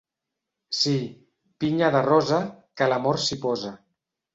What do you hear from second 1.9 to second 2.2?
de